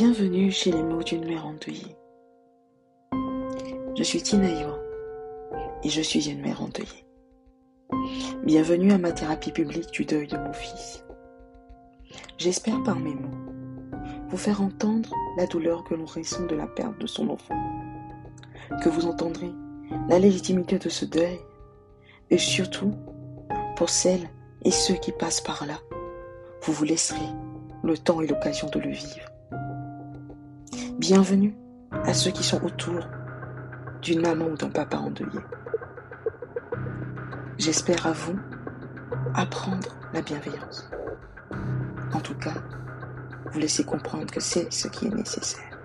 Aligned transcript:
Bienvenue 0.00 0.52
chez 0.52 0.70
les 0.70 0.84
mots 0.84 1.02
d'une 1.02 1.24
mère 1.24 1.44
endeuillée. 1.44 1.96
Je 3.96 4.02
suis 4.04 4.22
Tinaïwa 4.22 4.78
et 5.82 5.88
je 5.88 6.00
suis 6.00 6.30
une 6.30 6.40
mère 6.40 6.62
endeuillée. 6.62 7.04
Bienvenue 8.44 8.92
à 8.92 8.98
ma 8.98 9.10
thérapie 9.10 9.50
publique 9.50 9.90
du 9.90 10.04
deuil 10.04 10.28
de 10.28 10.36
mon 10.36 10.52
fils. 10.52 11.04
J'espère 12.36 12.80
par 12.84 13.00
mes 13.00 13.12
mots 13.12 13.52
vous 14.28 14.36
faire 14.36 14.62
entendre 14.62 15.12
la 15.36 15.46
douleur 15.46 15.82
que 15.82 15.94
l'on 15.94 16.06
ressent 16.06 16.46
de 16.46 16.54
la 16.54 16.68
perte 16.68 17.00
de 17.00 17.08
son 17.08 17.28
enfant, 17.30 17.58
que 18.84 18.88
vous 18.88 19.04
entendrez 19.04 19.50
la 20.08 20.20
légitimité 20.20 20.78
de 20.78 20.90
ce 20.90 21.06
deuil 21.06 21.40
et 22.30 22.38
surtout 22.38 22.94
pour 23.74 23.90
celles 23.90 24.30
et 24.64 24.70
ceux 24.70 24.94
qui 24.94 25.10
passent 25.10 25.40
par 25.40 25.66
là, 25.66 25.80
vous 26.62 26.72
vous 26.72 26.84
laisserez 26.84 27.18
le 27.82 27.98
temps 27.98 28.20
et 28.20 28.28
l'occasion 28.28 28.68
de 28.70 28.78
le 28.78 28.90
vivre. 28.90 29.28
Bienvenue 30.98 31.54
à 31.92 32.12
ceux 32.12 32.32
qui 32.32 32.42
sont 32.42 32.60
autour 32.64 33.08
d'une 34.02 34.20
maman 34.20 34.46
ou 34.46 34.56
d'un 34.56 34.68
papa 34.68 34.96
endeuillé. 34.96 35.38
J'espère 37.56 38.04
à 38.04 38.10
vous 38.10 38.36
apprendre 39.32 39.96
la 40.12 40.22
bienveillance. 40.22 40.90
En 42.12 42.18
tout 42.18 42.34
cas, 42.34 42.54
vous 43.52 43.60
laisser 43.60 43.84
comprendre 43.84 44.26
que 44.26 44.40
c'est 44.40 44.72
ce 44.72 44.88
qui 44.88 45.06
est 45.06 45.14
nécessaire. 45.14 45.78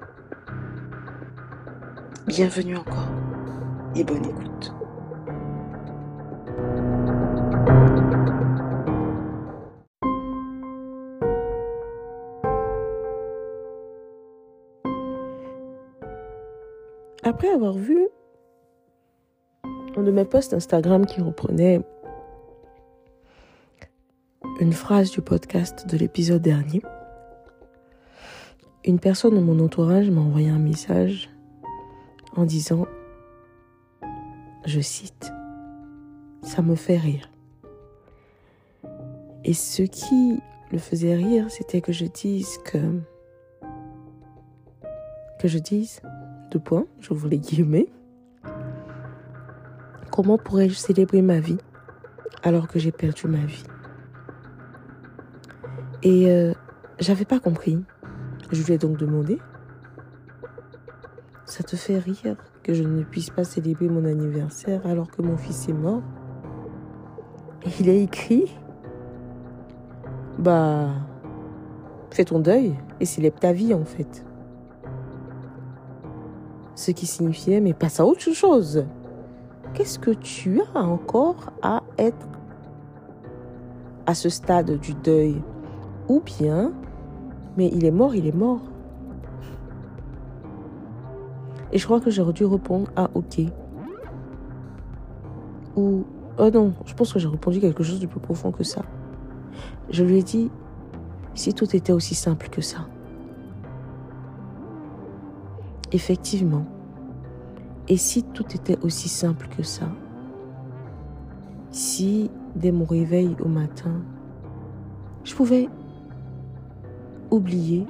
Bienvenue 2.26 2.78
encore 2.78 3.12
et 3.96 4.04
bonne 4.04 4.26
écoute. 4.26 4.74
Après 17.44 17.56
avoir 17.56 17.74
vu 17.74 18.08
un 19.98 20.04
de 20.04 20.12
mes 20.12 20.24
posts 20.24 20.54
Instagram 20.54 21.06
qui 21.06 21.20
reprenait 21.20 21.82
une 24.62 24.72
phrase 24.72 25.12
du 25.12 25.20
podcast 25.20 25.86
de 25.86 25.98
l'épisode 25.98 26.42
dernier, 26.42 26.82
une 28.86 28.98
personne 28.98 29.36
de 29.36 29.42
mon 29.42 29.60
entourage 29.60 30.10
m'a 30.10 30.22
envoyé 30.22 30.50
un 30.50 30.58
message 30.58 31.30
en 32.38 32.46
disant, 32.46 32.88
je 34.66 34.80
cite, 34.80 35.34
ça 36.44 36.62
me 36.62 36.76
fait 36.76 36.98
rire. 36.98 37.30
Et 39.44 39.54
ce 39.54 39.84
qui 39.84 40.40
le 40.72 40.78
faisait 40.78 41.16
rire, 41.16 41.52
c'était 41.52 41.82
que 41.82 41.92
je 41.92 42.06
dise 42.06 42.58
que, 42.64 43.02
que 45.42 45.50
je 45.50 45.58
dise, 45.58 46.02
deux 46.54 46.60
points, 46.60 46.86
je 47.00 47.14
voulais 47.14 47.40
guillemets, 47.40 47.88
comment 50.12 50.38
pourrais-je 50.38 50.76
célébrer 50.76 51.24
ma 51.24 51.40
vie 51.40 51.58
alors 52.44 52.68
que 52.68 52.78
j'ai 52.78 52.92
perdu 52.92 53.28
ma 53.28 53.40
vie? 53.40 53.64
Et 56.04 56.30
euh, 56.30 56.54
j'avais 57.00 57.26
pas 57.26 57.40
compris. 57.40 57.84
Je 58.52 58.64
lui 58.64 58.74
ai 58.74 58.78
donc 58.78 58.98
demandé. 58.98 59.40
Ça 61.46 61.64
te 61.64 61.76
fait 61.76 61.98
rire 61.98 62.36
que 62.62 62.74
je 62.74 62.84
ne 62.84 63.04
puisse 63.04 63.32
pas 63.32 63.44
célébrer 63.44 63.88
mon 63.88 64.06
anniversaire 64.06 64.86
alors 64.86 65.10
que 65.10 65.24
mon 65.24 65.38
fils 65.38 65.68
est 65.70 65.74
mort? 65.74 66.04
Il 67.80 67.90
a 67.90 67.94
écrit. 67.94 68.56
Bah, 70.38 70.90
fais 72.12 72.26
ton 72.26 72.40
deuil 72.40 72.76
et 73.00 73.06
célèbre 73.06 73.40
ta 73.40 73.54
vie 73.54 73.74
en 73.74 73.86
fait. 73.86 74.26
Ce 76.76 76.92
qui 76.92 77.06
signifiait 77.06 77.60
Mais 77.60 77.74
passe 77.74 78.00
à 78.00 78.06
autre 78.06 78.32
chose. 78.32 78.86
Qu'est-ce 79.74 80.00
que 80.00 80.12
tu 80.12 80.62
as 80.76 80.84
encore 80.84 81.52
à 81.62 81.84
être 81.98 82.28
à 84.06 84.14
ce 84.14 84.30
stade 84.30 84.80
du 84.80 84.94
deuil? 84.94 85.42
Ou 86.08 86.20
bien 86.20 86.74
mais 87.58 87.70
il 87.74 87.86
est 87.86 87.92
mort, 87.92 88.16
il 88.16 88.26
est 88.26 88.36
mort. 88.36 88.62
Et 91.72 91.78
je 91.78 91.86
crois 91.86 92.00
que 92.00 92.12
j'aurais 92.12 92.34
dû 92.34 92.46
répondre 92.46 92.90
à 92.96 93.10
OK. 93.14 93.42
Ou 95.76 96.04
oh 96.38 96.50
non, 96.52 96.74
je 96.86 96.94
pense 96.94 97.14
que 97.14 97.20
j'ai 97.20 97.28
répondu 97.28 97.60
quelque 97.60 97.84
chose 97.84 98.00
de 98.00 98.06
plus 98.06 98.20
profond 98.20 98.52
que 98.52 98.64
ça. 98.64 98.84
Je 99.90 100.04
lui 100.04 100.20
ai 100.20 100.24
dit 100.24 100.52
si 101.34 101.54
tout 101.54 101.76
était 101.76 101.94
aussi 101.94 102.16
simple 102.16 102.50
que 102.50 102.62
ça. 102.62 102.88
Effectivement. 105.94 106.66
Et 107.88 107.98
si 107.98 108.24
tout 108.24 108.46
était 108.56 108.80
aussi 108.82 109.10
simple 109.10 109.48
que 109.56 109.62
ça? 109.64 109.88
Si 111.70 112.32
dès 112.56 112.72
mon 112.72 112.86
réveil 112.86 113.36
au 113.40 113.48
matin, 113.48 114.02
je 115.24 115.36
pouvais 115.36 115.70
oublier, 117.30 117.86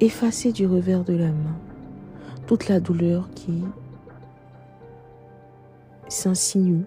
effacer 0.00 0.52
du 0.52 0.66
revers 0.66 1.04
de 1.04 1.14
la 1.14 1.28
main 1.28 1.56
toute 2.46 2.68
la 2.68 2.80
douleur 2.80 3.30
qui 3.34 3.62
s'insinue 6.08 6.84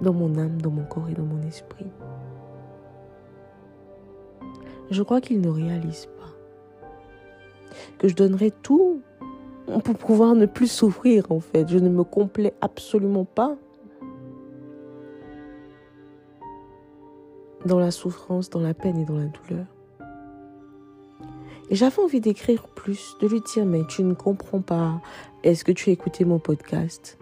dans 0.00 0.12
mon 0.12 0.36
âme, 0.38 0.60
dans 0.62 0.70
mon 0.70 0.84
corps 0.84 1.08
et 1.08 1.14
dans 1.14 1.24
mon 1.24 1.42
esprit. 1.42 1.86
Je 4.90 5.02
crois 5.02 5.20
qu'il 5.20 5.40
ne 5.40 5.48
réalise 5.48 6.06
pas 6.06 6.19
que 7.98 8.08
je 8.08 8.14
donnerai 8.14 8.50
tout 8.50 9.00
pour 9.84 9.96
pouvoir 9.96 10.34
ne 10.34 10.46
plus 10.46 10.70
souffrir 10.70 11.30
en 11.30 11.40
fait. 11.40 11.68
Je 11.68 11.78
ne 11.78 11.88
me 11.88 12.04
complais 12.04 12.54
absolument 12.60 13.24
pas 13.24 13.56
dans 17.64 17.78
la 17.78 17.90
souffrance, 17.90 18.50
dans 18.50 18.60
la 18.60 18.74
peine 18.74 18.98
et 18.98 19.04
dans 19.04 19.18
la 19.18 19.26
douleur. 19.26 19.66
J'avais 21.70 22.02
envie 22.02 22.20
d'écrire 22.20 22.66
plus, 22.66 23.16
de 23.20 23.28
lui 23.28 23.40
dire, 23.42 23.64
mais 23.64 23.82
tu 23.86 24.02
ne 24.02 24.14
comprends 24.14 24.60
pas, 24.60 25.00
est-ce 25.44 25.64
que 25.64 25.70
tu 25.70 25.90
as 25.90 25.92
écouté 25.92 26.24
mon 26.24 26.40
podcast? 26.40 27.16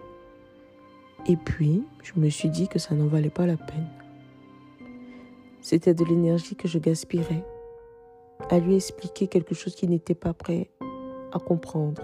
Et 1.27 1.35
puis, 1.35 1.83
je 2.01 2.13
me 2.19 2.29
suis 2.29 2.49
dit 2.49 2.67
que 2.67 2.79
ça 2.79 2.95
n'en 2.95 3.05
valait 3.05 3.29
pas 3.29 3.45
la 3.45 3.57
peine. 3.57 3.87
C'était 5.61 5.93
de 5.93 6.03
l'énergie 6.03 6.55
que 6.55 6.67
je 6.67 6.79
gaspillerais 6.79 7.43
à 8.49 8.59
lui 8.59 8.75
expliquer 8.75 9.27
quelque 9.27 9.53
chose 9.53 9.75
qu'il 9.75 9.89
n'était 9.89 10.15
pas 10.15 10.33
prêt 10.33 10.69
à 11.31 11.39
comprendre. 11.39 12.01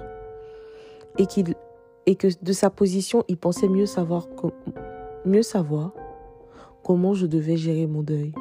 Et, 1.18 1.26
qu'il, 1.26 1.56
que 2.06 2.28
de 2.44 2.54
sa 2.54 2.70
position, 2.70 3.24
il 3.28 3.38
pensait 3.38 3.68
mieux 3.68 3.86
savoir, 3.86 4.28
mieux 5.26 5.44
savoir 5.44 5.94
comment 6.84 7.14
je 7.14 7.26
devais 7.26 7.58
gérer 7.58 7.88
mon 7.88 8.04
deuil. 8.04 8.34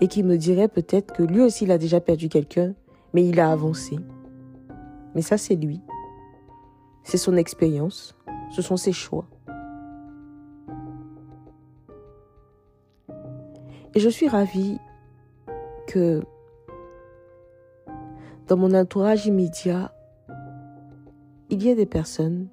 Et 0.00 0.08
qui 0.08 0.22
me 0.22 0.36
dirait 0.36 0.68
peut-être 0.68 1.12
que 1.12 1.22
lui 1.22 1.40
aussi 1.40 1.64
il 1.64 1.72
a 1.72 1.78
déjà 1.78 2.00
perdu 2.00 2.28
quelqu'un, 2.28 2.74
mais 3.14 3.26
il 3.26 3.40
a 3.40 3.50
avancé. 3.50 3.98
Mais 5.14 5.22
ça 5.22 5.36
c'est 5.36 5.56
lui. 5.56 5.80
C'est 7.02 7.16
son 7.16 7.36
expérience, 7.36 8.14
ce 8.50 8.62
sont 8.62 8.76
ses 8.76 8.92
choix. 8.92 9.26
Et 13.94 14.00
je 14.00 14.08
suis 14.08 14.28
ravie 14.28 14.78
que 15.88 16.22
dans 18.48 18.56
mon 18.56 18.72
entourage 18.72 19.26
immédiat, 19.26 19.92
il 21.50 21.62
y 21.62 21.68
ait 21.68 21.74
des 21.74 21.86
personnes 21.86 22.48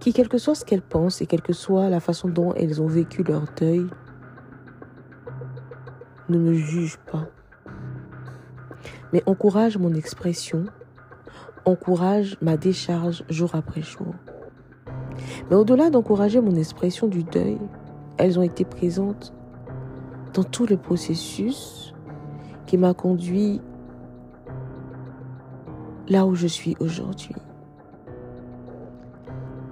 qui, 0.00 0.12
quel 0.12 0.28
que 0.28 0.38
soit 0.38 0.56
ce 0.56 0.64
qu'elles 0.64 0.82
pensent 0.82 1.22
et 1.22 1.26
quelle 1.26 1.40
que 1.40 1.52
soit 1.52 1.88
la 1.88 2.00
façon 2.00 2.28
dont 2.28 2.52
elles 2.54 2.82
ont 2.82 2.88
vécu 2.88 3.22
leur 3.22 3.44
deuil, 3.56 3.86
ne 6.28 6.38
me 6.38 6.52
jugent 6.54 6.98
pas, 7.10 7.28
mais 9.12 9.22
encouragent 9.26 9.78
mon 9.78 9.94
expression, 9.94 10.64
encouragent 11.64 12.36
ma 12.40 12.56
décharge 12.56 13.24
jour 13.28 13.54
après 13.54 13.82
jour. 13.82 14.14
Mais 15.48 15.56
au-delà 15.56 15.90
d'encourager 15.90 16.40
mon 16.40 16.56
expression 16.56 17.06
du 17.06 17.22
deuil, 17.22 17.58
elles 18.18 18.36
ont 18.36 18.42
été 18.42 18.64
présentes 18.64 19.32
dans 20.34 20.44
tout 20.44 20.66
le 20.66 20.76
processus 20.76 21.94
qui 22.66 22.78
m'a 22.78 22.92
conduit 22.92 23.60
là 26.08 26.26
où 26.26 26.34
je 26.34 26.46
suis 26.46 26.76
aujourd'hui. 26.80 27.34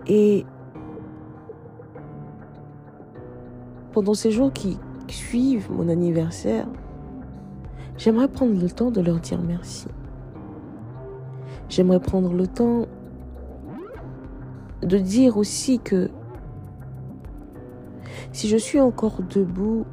Et 0.06 0.44
pendant 3.92 4.14
ces 4.14 4.30
jours 4.30 4.52
qui 4.52 4.78
suivent 5.08 5.70
mon 5.70 5.88
anniversaire, 5.88 6.66
j'aimerais 7.96 8.28
prendre 8.28 8.60
le 8.60 8.68
temps 8.68 8.90
de 8.90 9.00
leur 9.00 9.20
dire 9.20 9.40
merci. 9.40 9.88
J'aimerais 11.68 12.00
prendre 12.00 12.32
le 12.32 12.46
temps 12.46 12.86
de 14.82 14.98
dire 14.98 15.36
aussi 15.36 15.78
que 15.78 16.10
si 18.32 18.48
je 18.48 18.56
suis 18.56 18.80
encore 18.80 19.22
debout, 19.22 19.86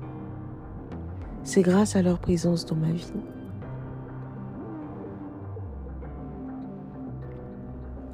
c'est 1.43 1.61
grâce 1.61 1.95
à 1.95 2.01
leur 2.01 2.19
présence 2.19 2.65
dans 2.65 2.75
ma 2.75 2.91
vie. 2.91 3.13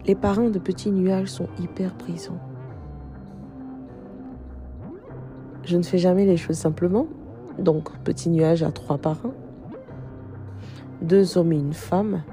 Les 0.07 0.15
parents 0.15 0.50
de 0.50 0.57
petits 0.57 0.92
nuages 0.92 1.27
sont 1.27 1.50
hyper 1.59 1.94
présents. 1.94 2.39
Je 5.65 5.75
ne 5.75 5.83
fais 5.83 5.98
jamais 5.98 6.25
les 6.25 6.38
choses 6.38 6.56
simplement. 6.56 7.07
Donc, 7.59 7.92
petit 8.06 8.30
nuage 8.30 8.63
à 8.63 8.71
trois 8.71 8.98
parents. 8.98 9.33
Deux 11.01 11.38
hommes 11.38 11.51
et 11.51 11.57
une 11.57 11.74
femme. 11.74 12.24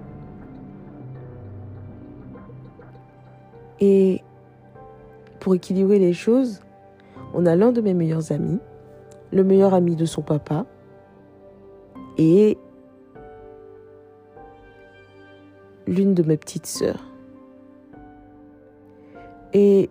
Et 3.80 4.22
pour 5.40 5.56
équilibrer 5.56 5.98
les 5.98 6.12
choses, 6.12 6.60
on 7.34 7.44
a 7.44 7.56
l'un 7.56 7.72
de 7.72 7.80
mes 7.80 7.92
meilleurs 7.92 8.30
amis, 8.30 8.60
le 9.32 9.42
meilleur 9.42 9.74
ami 9.74 9.96
de 9.96 10.04
son 10.04 10.22
papa, 10.22 10.64
et 12.18 12.56
l'une 15.88 16.14
de 16.14 16.22
mes 16.22 16.36
petites 16.36 16.66
sœurs. 16.66 17.13
Et 19.54 19.88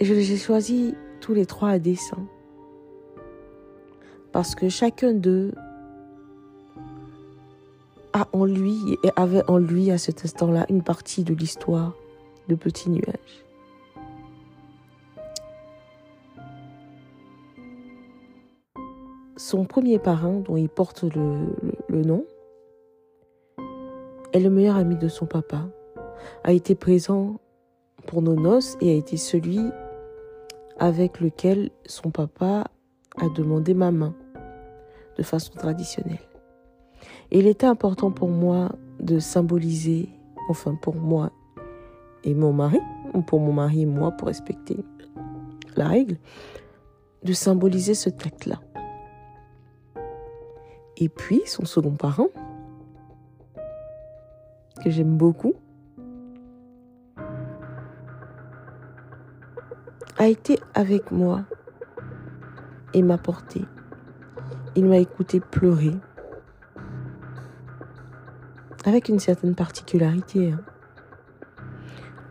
j'ai 0.00 0.36
choisi 0.36 0.94
tous 1.20 1.32
les 1.32 1.46
trois 1.46 1.70
à 1.70 1.78
dessein. 1.78 2.26
Parce 4.30 4.54
que 4.54 4.68
chacun 4.68 5.14
d'eux 5.14 5.52
a 8.12 8.28
en 8.34 8.44
lui 8.44 8.98
et 9.02 9.10
avait 9.16 9.42
en 9.48 9.56
lui 9.56 9.90
à 9.90 9.96
cet 9.96 10.24
instant-là 10.24 10.66
une 10.68 10.82
partie 10.82 11.24
de 11.24 11.32
l'histoire 11.32 11.94
de 12.48 12.54
Petit 12.54 12.90
Nuage. 12.90 13.44
Son 19.38 19.64
premier 19.64 19.98
parrain, 19.98 20.40
dont 20.40 20.56
il 20.56 20.68
porte 20.68 21.04
le, 21.04 21.54
le 21.88 22.02
nom, 22.02 22.26
est 24.32 24.40
le 24.40 24.50
meilleur 24.50 24.76
ami 24.76 24.96
de 24.96 25.08
son 25.08 25.24
papa, 25.24 25.68
a 26.44 26.52
été 26.52 26.74
présent 26.74 27.38
pour 28.06 28.22
nos 28.22 28.34
noces 28.34 28.76
et 28.80 28.90
a 28.90 28.94
été 28.94 29.16
celui 29.16 29.60
avec 30.78 31.20
lequel 31.20 31.70
son 31.86 32.10
papa 32.10 32.64
a 33.18 33.28
demandé 33.34 33.74
ma 33.74 33.90
main 33.90 34.14
de 35.16 35.22
façon 35.22 35.52
traditionnelle. 35.54 36.20
Et 37.30 37.38
il 37.38 37.46
était 37.46 37.66
important 37.66 38.10
pour 38.10 38.28
moi 38.28 38.72
de 39.00 39.18
symboliser, 39.18 40.08
enfin 40.48 40.74
pour 40.74 40.96
moi 40.96 41.32
et 42.24 42.34
mon 42.34 42.52
mari, 42.52 42.80
ou 43.14 43.22
pour 43.22 43.40
mon 43.40 43.52
mari 43.52 43.82
et 43.82 43.86
moi 43.86 44.10
pour 44.12 44.28
respecter 44.28 44.76
la 45.76 45.88
règle, 45.88 46.18
de 47.22 47.32
symboliser 47.32 47.94
ce 47.94 48.08
acte-là. 48.08 48.60
Et 50.96 51.08
puis 51.08 51.42
son 51.46 51.64
second 51.64 51.94
parent, 51.94 52.28
que 54.82 54.90
j'aime 54.90 55.16
beaucoup, 55.16 55.54
a 60.26 60.28
été 60.28 60.58
avec 60.74 61.12
moi 61.12 61.44
et 62.92 63.00
m'a 63.00 63.16
porté. 63.16 63.64
Il 64.74 64.86
m'a 64.86 64.96
écouté 64.98 65.38
pleurer 65.38 65.94
avec 68.84 69.08
une 69.08 69.20
certaine 69.20 69.54
particularité. 69.54 70.50
Hein. 70.50 70.60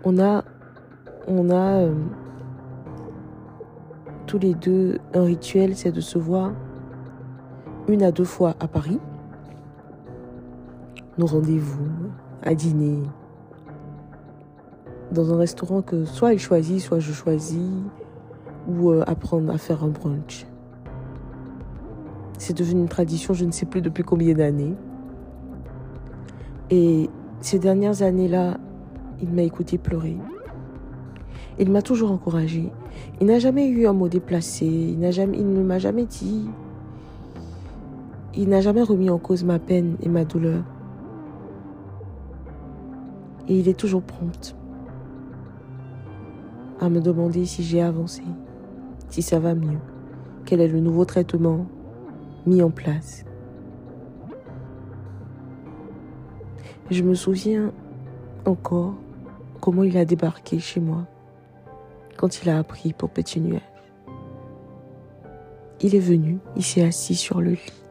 On 0.03 0.19
a, 0.19 0.43
on 1.25 1.49
a 1.49 1.83
euh, 1.83 1.95
tous 4.27 4.39
les 4.39 4.55
deux 4.55 4.97
un 5.13 5.23
rituel, 5.23 5.77
c'est 5.77 5.93
de 5.93 6.01
se 6.01 6.17
voir 6.17 6.51
une 7.87 8.03
à 8.03 8.11
deux 8.11 8.25
fois 8.25 8.55
à 8.59 8.67
Paris. 8.67 8.99
Nos 11.17 11.27
rendez-vous 11.27 11.87
à 12.43 12.55
dîner, 12.55 13.03
dans 15.11 15.33
un 15.33 15.37
restaurant 15.37 15.81
que 15.81 16.05
soit 16.05 16.33
il 16.33 16.39
choisit, 16.39 16.79
soit 16.79 16.99
je 16.99 17.11
choisis, 17.11 17.69
ou 18.67 18.91
euh, 18.91 19.03
apprendre 19.07 19.53
à 19.53 19.57
faire 19.57 19.83
un 19.83 19.89
brunch. 19.89 20.45
C'est 22.37 22.57
devenu 22.57 22.81
une 22.81 22.89
tradition, 22.89 23.33
je 23.33 23.45
ne 23.45 23.51
sais 23.51 23.65
plus 23.65 23.81
depuis 23.81 24.03
combien 24.03 24.33
d'années. 24.33 24.75
Et 26.69 27.09
ces 27.41 27.59
dernières 27.59 28.01
années-là, 28.01 28.57
il 29.21 29.29
m'a 29.29 29.43
écouté 29.43 29.77
pleurer. 29.77 30.17
Il 31.57 31.71
m'a 31.71 31.81
toujours 31.81 32.11
encouragé. 32.11 32.71
Il 33.21 33.27
n'a 33.27 33.39
jamais 33.39 33.67
eu 33.67 33.87
un 33.87 33.93
mot 33.93 34.09
déplacé. 34.09 34.65
Il, 34.65 34.99
n'a 34.99 35.11
jamais, 35.11 35.37
il 35.37 35.47
ne 35.47 35.63
m'a 35.63 35.79
jamais 35.79 36.05
dit. 36.05 36.49
Il 38.35 38.49
n'a 38.49 38.59
jamais 38.59 38.81
remis 38.81 39.09
en 39.09 39.17
cause 39.17 39.45
ma 39.45 39.59
peine 39.59 39.95
et 40.01 40.09
ma 40.09 40.25
douleur. 40.25 40.63
Et 43.47 43.59
il 43.59 43.69
est 43.69 43.79
toujours 43.79 44.01
prompt 44.01 44.55
à 46.79 46.89
me 46.89 46.99
demander 47.01 47.45
si 47.45 47.63
j'ai 47.63 47.81
avancé, 47.81 48.23
si 49.09 49.21
ça 49.21 49.39
va 49.39 49.55
mieux, 49.55 49.79
quel 50.45 50.61
est 50.61 50.67
le 50.67 50.79
nouveau 50.79 51.05
traitement 51.05 51.65
mis 52.45 52.61
en 52.61 52.69
place. 52.69 53.25
Je 56.91 57.01
me 57.01 57.15
souviens 57.15 57.71
encore 58.45 58.93
comment 59.59 59.83
il 59.83 59.97
a 59.97 60.05
débarqué 60.05 60.59
chez 60.59 60.79
moi 60.79 61.07
quand 62.17 62.43
il 62.43 62.49
a 62.49 62.59
appris 62.59 62.93
pour 62.93 63.09
Petit 63.09 63.41
Nuage. 63.41 63.61
Il 65.81 65.95
est 65.95 65.99
venu, 65.99 66.39
il 66.55 66.63
s'est 66.63 66.83
assis 66.83 67.15
sur 67.15 67.41
le 67.41 67.51
lit. 67.51 67.83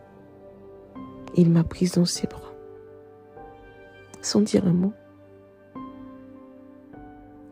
Il 1.36 1.50
m'a 1.50 1.64
prise 1.64 1.92
dans 1.92 2.04
ses 2.04 2.26
bras, 2.26 2.52
sans 4.22 4.40
dire 4.40 4.66
un 4.66 4.72
mot. 4.72 4.92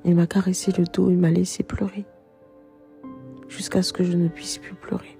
Il 0.05 0.17
m'a 0.17 0.27
caressé 0.27 0.73
le 0.77 0.85
dos 0.85 1.11
et 1.11 1.15
m'a 1.15 1.31
laissé 1.31 1.63
pleurer 1.63 2.05
jusqu'à 3.49 3.83
ce 3.83 3.93
que 3.93 4.03
je 4.03 4.17
ne 4.17 4.29
puisse 4.29 4.59
plus 4.59 4.75
pleurer. 4.75 5.19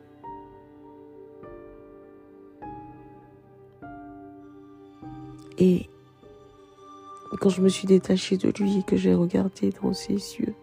Et 5.59 5.89
quand 7.41 7.51
je 7.51 7.61
me 7.61 7.69
suis 7.69 7.87
détachée 7.87 8.37
de 8.37 8.49
lui 8.51 8.79
et 8.79 8.83
que 8.83 8.97
j'ai 8.97 9.15
regardé 9.15 9.71
dans 9.83 9.93
ses 9.93 10.15
yeux, 10.15 10.55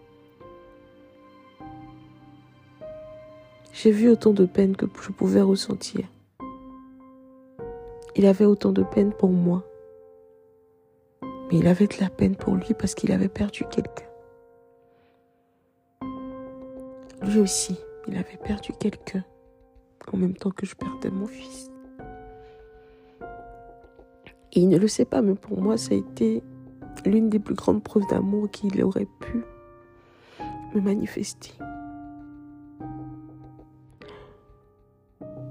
j'ai 3.72 3.90
vu 3.90 4.10
autant 4.10 4.32
de 4.32 4.44
peine 4.44 4.76
que 4.76 4.86
je 5.00 5.10
pouvais 5.10 5.40
ressentir. 5.40 6.06
Il 8.16 8.26
avait 8.26 8.44
autant 8.44 8.72
de 8.72 8.82
peine 8.82 9.12
pour 9.12 9.30
moi, 9.30 9.64
mais 11.22 11.58
il 11.58 11.66
avait 11.66 11.86
de 11.86 11.96
la 12.00 12.10
peine 12.10 12.36
pour 12.36 12.56
lui 12.56 12.74
parce 12.78 12.94
qu'il 12.94 13.12
avait 13.12 13.28
perdu 13.28 13.64
quelqu'un. 13.70 14.09
Lui 17.30 17.38
aussi, 17.38 17.78
il 18.08 18.16
avait 18.16 18.38
perdu 18.44 18.72
quelqu'un 18.72 19.22
en 20.12 20.16
même 20.16 20.34
temps 20.34 20.50
que 20.50 20.66
je 20.66 20.74
perdais 20.74 21.10
mon 21.10 21.28
fils. 21.28 21.70
Il 24.52 24.68
ne 24.68 24.76
le 24.76 24.88
sait 24.88 25.04
pas, 25.04 25.22
mais 25.22 25.36
pour 25.36 25.62
moi, 25.62 25.76
ça 25.76 25.94
a 25.94 25.96
été 25.96 26.42
l'une 27.06 27.28
des 27.28 27.38
plus 27.38 27.54
grandes 27.54 27.84
preuves 27.84 28.08
d'amour 28.08 28.50
qu'il 28.50 28.82
aurait 28.82 29.06
pu 29.20 29.44
me 30.74 30.80
manifester. 30.80 31.52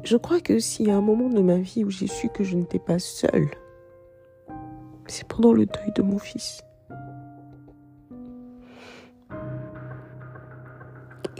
Je 0.04 0.18
crois 0.18 0.42
que 0.42 0.60
s'il 0.60 0.88
y 0.88 0.92
a 0.92 0.98
un 0.98 1.02
moment 1.02 1.30
de 1.30 1.42
ma 1.42 1.60
vie 1.60 1.86
où 1.86 1.90
j'ai 1.90 2.08
su 2.08 2.28
que 2.28 2.44
je 2.44 2.58
n'étais 2.58 2.80
pas 2.80 3.00
seule, 3.00 3.52
c'est 5.08 5.26
pendant 5.30 5.54
le 5.54 5.66
deuil 5.66 5.94
de 5.96 6.02
mon 6.02 6.20
fils. 6.20 6.62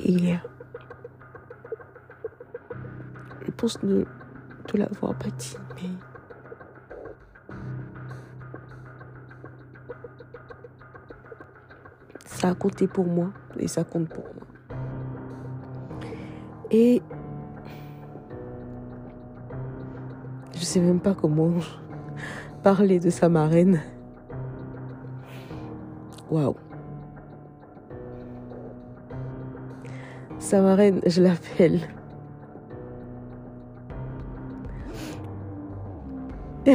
Et 0.10 0.36
je 3.46 3.52
pense 3.52 3.80
de, 3.82 4.08
de 4.74 4.78
l'avoir 4.80 5.14
bâti, 5.14 5.56
mais 5.76 5.90
ça 12.26 12.50
a 12.50 12.56
compté 12.56 12.88
pour 12.88 13.06
moi 13.06 13.30
et 13.60 13.68
ça 13.68 13.84
compte 13.84 14.10
pour 14.10 14.24
moi. 14.24 14.48
Et 16.72 17.04
je 20.56 20.64
sais 20.64 20.80
même 20.80 21.02
pas 21.02 21.14
comment 21.14 21.52
parler 22.64 23.00
de 23.00 23.12
sa 23.12 23.30
marraine. 23.30 23.80
Waouh. 26.32 26.56
Sa 30.50 30.62
marraine, 30.62 31.00
je 31.06 31.22
l'appelle. 31.22 31.80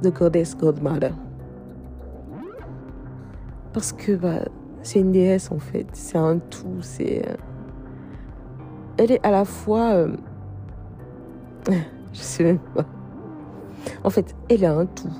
The 0.00 0.12
goddess 0.14 0.54
godmother. 0.56 1.12
Parce 3.72 3.92
que 3.92 4.14
bah, 4.14 4.44
c'est 4.84 5.00
une 5.00 5.10
déesse 5.10 5.50
en 5.50 5.58
fait. 5.58 5.88
C'est 5.92 6.18
un 6.18 6.38
tout. 6.38 6.80
C'est. 6.82 7.28
Euh, 7.28 7.34
elle 8.96 9.10
est 9.10 9.26
à 9.26 9.32
la 9.32 9.44
fois. 9.44 9.90
Euh, 9.94 10.14
je 12.12 12.20
sais 12.20 12.44
même 12.44 12.60
pas. 12.76 12.86
En 14.04 14.10
fait, 14.10 14.36
elle 14.48 14.64
a 14.64 14.72
un 14.72 14.86
tout. 14.86 15.10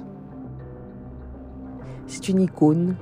C'est 2.06 2.28
une 2.28 2.42
icône. 2.42 2.94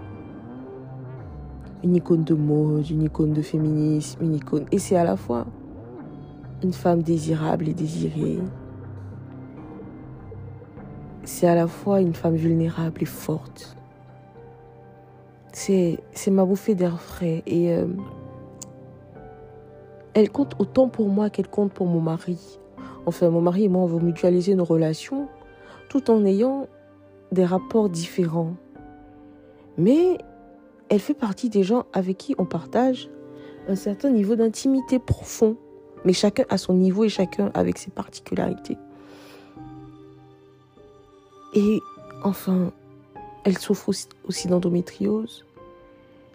Une 1.85 1.97
icône 1.97 2.25
de 2.25 2.35
mode, 2.35 2.89
une 2.91 3.03
icône 3.03 3.33
de 3.33 3.43
féminisme, 3.43 4.23
une 4.23 4.35
icône. 4.35 4.67
Et 4.73 4.79
c'est 4.79 4.97
à 4.97 5.05
la 5.05 5.17
fois 5.17 5.47
une 6.63 6.73
femme 6.73 7.03
désirable 7.03 7.69
et 7.69 7.75
désirée. 7.75 8.39
C'est 11.25 11.47
à 11.47 11.55
la 11.55 11.67
fois 11.67 12.01
une 12.01 12.15
femme 12.15 12.37
vulnérable 12.37 13.03
et 13.03 13.07
forte. 13.07 13.77
C'est, 15.53 15.99
ma 16.31 16.45
bouffée 16.45 16.75
d'air 16.75 17.01
frais. 17.01 17.43
Et 17.47 17.73
euh, 17.73 17.87
elle 20.15 20.31
compte 20.31 20.55
autant 20.59 20.89
pour 20.89 21.09
moi 21.09 21.31
qu'elle 21.31 21.49
compte 21.49 21.73
pour 21.73 21.87
mon 21.87 22.01
mari. 22.01 22.59
Enfin, 23.07 23.31
mon 23.31 23.41
mari 23.41 23.65
et 23.65 23.69
moi, 23.69 23.83
on 23.83 23.87
veut 23.87 24.01
mutualiser 24.01 24.55
nos 24.55 24.65
relations 24.65 25.29
tout 25.89 26.11
en 26.11 26.25
ayant 26.25 26.69
des 27.33 27.45
rapports 27.45 27.89
différents. 27.89 28.55
Mais 29.79 30.19
elle 30.89 31.01
fait 31.01 31.15
partie 31.15 31.49
des 31.49 31.63
gens 31.63 31.87
avec 31.93 32.19
qui 32.19 32.35
on 32.39 32.45
partage 32.45 33.11
un 33.69 33.75
certain 33.75 34.11
niveau 34.11 34.37
d'intimité 34.37 34.99
profond, 34.99 35.57
mais 36.05 36.13
chacun 36.13 36.45
à 36.49 36.59
son 36.59 36.75
niveau 36.75 37.05
et 37.05 37.09
chacun 37.09 37.51
avec 37.55 37.79
ses 37.79 37.91
particularités. 37.91 38.79
Et 41.55 41.81
enfin, 42.23 42.73
elle 43.45 43.59
souffre 43.59 43.91
aussi 44.29 44.49
d'endométriose. 44.49 45.45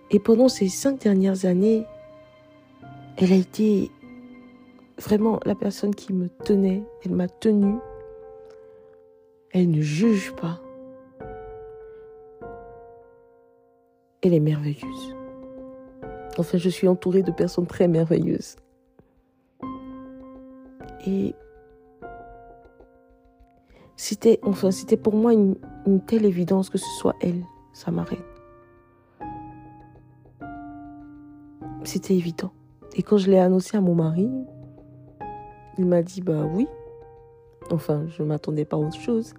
Et 0.10 0.20
pendant 0.20 0.50
ces 0.50 0.68
cinq 0.68 1.00
dernières 1.00 1.46
années, 1.46 1.86
elle 3.18 3.32
a 3.32 3.36
été 3.36 3.92
vraiment 4.98 5.40
la 5.46 5.56
personne 5.56 5.96
qui 5.96 6.12
me 6.12 6.28
tenait, 6.28 6.84
elle 7.06 7.14
m'a 7.14 7.28
tenue. 7.28 7.78
Elle 9.52 9.70
ne 9.72 9.82
juge 9.82 10.34
pas. 10.34 10.62
Elle 14.22 14.34
est 14.34 14.40
merveilleuse. 14.40 15.16
Enfin, 16.38 16.58
je 16.58 16.70
suis 16.70 16.88
entourée 16.88 17.24
de 17.24 17.32
personnes 17.32 17.68
très 17.68 17.88
merveilleuses. 17.88 18.56
Et 21.08 21.34
c'était, 23.96 24.40
enfin, 24.44 24.72
c'était 24.72 24.98
pour 24.98 25.16
moi 25.16 25.34
une, 25.34 25.56
telle 26.06 26.26
évidence 26.26 26.70
que 26.70 26.78
ce 26.78 26.90
soit 27.00 27.16
elle, 27.22 27.44
sa 27.74 27.92
marraine. 27.92 28.20
C'était 31.84 32.16
évident. 32.16 32.52
Et 32.96 33.02
quand 33.02 33.18
je 33.18 33.32
l'ai 33.32 33.40
annoncé 33.40 33.76
à 33.76 33.82
mon 33.82 33.96
mari, 33.96 34.30
il 35.78 35.86
m'a 35.86 36.04
dit 36.04 36.22
bah 36.22 36.46
oui. 36.54 36.68
Enfin, 37.72 38.06
je 38.08 38.22
ne 38.22 38.28
m'attendais 38.28 38.66
pas 38.66 38.78
à 38.78 38.80
autre 38.80 39.00
chose. 39.00 39.34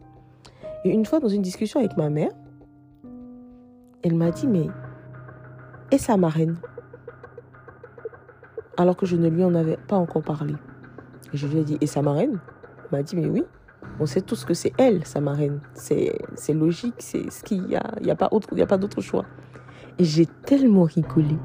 Et 0.85 0.91
une 0.91 1.07
fois 1.07 1.21
dans 1.21 1.29
une 1.29 1.43
discussion 1.43 1.79
avec 1.79 1.97
ma 1.97 2.11
mère, 2.11 2.33
elle 4.03 4.15
m'a 4.15 4.31
dit, 4.31 4.47
mais 4.47 4.69
et 5.91 5.99
sa 5.99 6.17
marraine? 6.17 6.57
Alors 8.77 8.97
que 8.97 9.07
je 9.07 9.17
ne 9.17 9.29
lui 9.29 9.45
en 9.45 9.55
avais 9.55 9.77
pas 9.77 9.97
encore 9.97 10.23
parlé. 10.23 10.55
Je 11.33 11.47
lui 11.47 11.59
ai 11.59 11.65
dit, 11.65 11.79
et 11.81 11.87
sa 11.87 12.03
marraine? 12.03 12.41
Elle 12.85 12.99
m'a 12.99 13.03
dit, 13.03 13.17
mais 13.17 13.27
oui, 13.27 13.45
on 14.01 14.07
sait 14.07 14.23
tous 14.23 14.45
que 14.45 14.55
c'est 14.55 14.73
elle, 14.79 15.05
sa 15.07 15.21
marraine. 15.21 15.61
C'est 15.75 16.15
logique, 16.55 16.95
c'est 16.99 17.31
ce 17.31 17.45
qu'il 17.45 17.69
y 17.69 17.77
a. 17.77 17.93
Il 17.99 18.05
n'y 18.05 18.11
a 18.11 18.17
pas, 18.17 18.31
a 18.31 18.67
pas 18.67 18.79
d'autre 18.79 19.01
choix. 19.01 19.25
Et 19.99 20.05
j'ai 20.05 20.27
tellement 20.27 20.85
rigolé. 20.85 21.37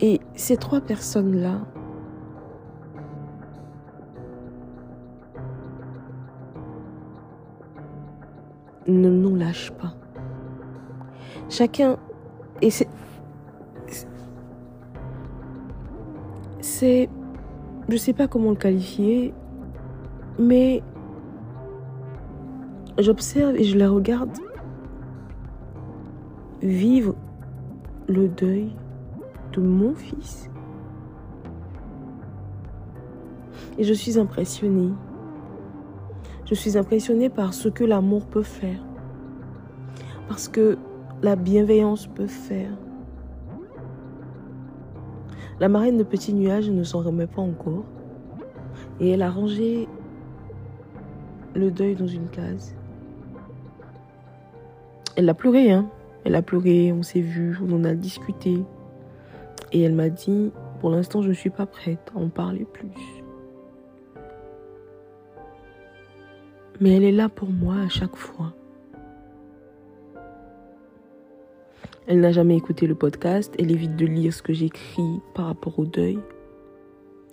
Et 0.00 0.20
ces 0.34 0.56
trois 0.56 0.80
personnes-là, 0.80 1.60
ne 9.00 9.10
nous 9.10 9.36
lâche 9.36 9.72
pas. 9.72 9.94
Chacun, 11.48 11.98
et 12.62 12.70
c'est, 12.70 12.88
c'est, 16.60 17.08
je 17.88 17.96
sais 17.96 18.12
pas 18.12 18.26
comment 18.28 18.50
le 18.50 18.56
qualifier, 18.56 19.34
mais 20.38 20.82
j'observe 22.98 23.56
et 23.56 23.64
je 23.64 23.76
la 23.76 23.90
regarde 23.90 24.36
vivre 26.62 27.14
le 28.08 28.28
deuil 28.28 28.74
de 29.52 29.60
mon 29.60 29.94
fils. 29.94 30.50
Et 33.78 33.84
je 33.84 33.92
suis 33.92 34.18
impressionnée. 34.18 34.92
Je 36.46 36.54
suis 36.54 36.76
impressionnée 36.76 37.30
par 37.30 37.54
ce 37.54 37.68
que 37.68 37.84
l'amour 37.84 38.26
peut 38.26 38.42
faire. 38.42 38.84
Parce 40.28 40.48
que 40.48 40.76
la 41.22 41.36
bienveillance 41.36 42.06
peut 42.06 42.26
faire. 42.26 42.70
La 45.58 45.68
marraine 45.68 45.96
de 45.96 46.02
Petit 46.02 46.34
Nuage 46.34 46.68
ne 46.68 46.82
s'en 46.82 47.00
remet 47.00 47.26
pas 47.26 47.40
encore. 47.40 47.84
Et 49.00 49.10
elle 49.10 49.22
a 49.22 49.30
rangé 49.30 49.88
le 51.54 51.70
deuil 51.70 51.94
dans 51.94 52.06
une 52.06 52.28
case. 52.28 52.76
Elle 55.16 55.28
a 55.28 55.34
pleuré, 55.34 55.72
hein. 55.72 55.88
Elle 56.24 56.34
a 56.34 56.42
pleuré, 56.42 56.92
on 56.92 57.02
s'est 57.02 57.20
vu, 57.20 57.56
on 57.62 57.72
en 57.74 57.84
a 57.84 57.94
discuté. 57.94 58.62
Et 59.72 59.82
elle 59.82 59.94
m'a 59.94 60.10
dit, 60.10 60.52
pour 60.80 60.90
l'instant, 60.90 61.22
je 61.22 61.28
ne 61.28 61.34
suis 61.34 61.50
pas 61.50 61.66
prête 61.66 62.12
à 62.14 62.18
en 62.18 62.28
parler 62.28 62.64
plus. 62.64 63.23
Mais 66.80 66.96
elle 66.96 67.04
est 67.04 67.12
là 67.12 67.28
pour 67.28 67.50
moi 67.50 67.76
à 67.76 67.88
chaque 67.88 68.16
fois. 68.16 68.52
Elle 72.06 72.20
n'a 72.20 72.32
jamais 72.32 72.56
écouté 72.56 72.86
le 72.86 72.94
podcast, 72.94 73.54
elle 73.58 73.70
évite 73.70 73.96
de 73.96 74.04
lire 74.04 74.32
ce 74.32 74.42
que 74.42 74.52
j'écris 74.52 75.20
par 75.34 75.46
rapport 75.46 75.78
au 75.78 75.86
deuil. 75.86 76.18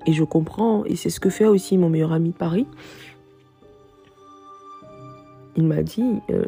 Et 0.05 0.13
je 0.13 0.23
comprends, 0.23 0.85
et 0.85 0.95
c'est 0.95 1.09
ce 1.09 1.19
que 1.19 1.29
fait 1.29 1.45
aussi 1.45 1.77
mon 1.77 1.89
meilleur 1.89 2.13
ami 2.13 2.29
de 2.29 2.35
Paris. 2.35 2.65
Il 5.57 5.65
m'a 5.65 5.83
dit, 5.83 6.19
euh, 6.29 6.45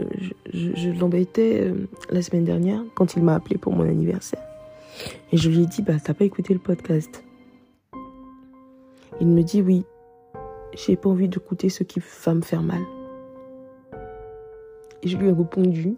je, 0.54 0.90
l'embêtais 0.98 1.66
euh, 1.66 1.88
la 2.10 2.22
semaine 2.22 2.46
dernière 2.46 2.82
quand 2.96 3.16
il 3.16 3.24
m'a 3.24 3.36
appelé 3.36 3.58
pour 3.58 3.74
mon 3.74 3.84
anniversaire. 3.84 4.42
Et 5.34 5.38
je 5.38 5.50
lui 5.50 5.64
ai 5.64 5.66
dit, 5.66 5.82
bah 5.82 5.96
t'as 6.02 6.14
pas 6.14 6.24
écouté 6.24 6.54
le 6.54 6.60
podcast. 6.60 7.24
Il 9.20 9.28
me 9.28 9.44
dit 9.44 9.62
oui, 9.62 9.84
j'ai 10.76 10.96
pas 10.96 11.10
envie 11.10 11.28
d'écouter 11.28 11.70
ce 11.70 11.84
qui 11.84 12.00
va 12.00 12.34
me 12.34 12.42
faire 12.42 12.64
mal. 12.64 12.82
Et 15.02 15.08
je 15.08 15.18
lui 15.18 15.28
ai 15.28 15.32
répondu. 15.32 15.96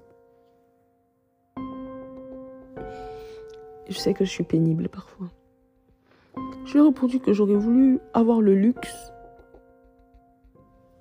Je 3.88 3.98
sais 3.98 4.14
que 4.14 4.26
je 4.26 4.30
suis 4.30 4.44
pénible 4.44 4.90
parfois. 4.90 5.28
Je 6.66 6.74
lui 6.74 6.80
ai 6.80 6.88
répondu 6.88 7.20
que 7.20 7.32
j'aurais 7.32 7.56
voulu 7.56 8.00
avoir 8.14 8.42
le 8.42 8.56
luxe 8.56 9.12